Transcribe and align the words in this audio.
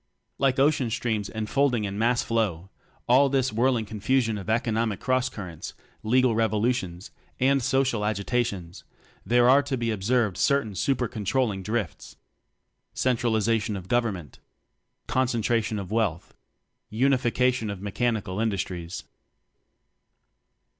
Like 0.39 0.57
ocean 0.57 0.89
streams 0.89 1.29
enfolding 1.29 1.83
in 1.83 1.99
mass 1.99 2.23
flow 2.23 2.71
all 3.07 3.29
this 3.29 3.53
whirling 3.53 3.85
confusion 3.85 4.39
of 4.39 4.49
economic 4.49 4.99
cross 4.99 5.29
currents, 5.29 5.75
legal 6.01 6.33
revo 6.33 6.59
lutions, 6.59 7.11
and 7.39 7.61
social 7.61 8.03
agitations, 8.03 8.83
there 9.23 9.47
are 9.47 9.61
to 9.61 9.77
be 9.77 9.91
observed 9.91 10.37
certain 10.37 10.73
super 10.73 11.07
control 11.07 11.49
ling 11.49 11.61
drifts. 11.61 12.15
Centralization 12.95 13.75
of 13.75 13.87
Government. 13.87 14.39
Concentration 15.05 15.77
of 15.77 15.91
Wealth. 15.91 16.33
Unification 16.89 17.69
of 17.69 17.79
Mechanical 17.79 18.39
Industries. 18.39 19.03